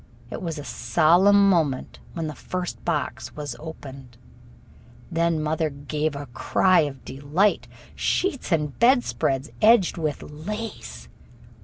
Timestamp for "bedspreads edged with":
8.79-10.23